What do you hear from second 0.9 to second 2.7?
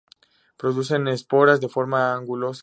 esporas de forma angulosa.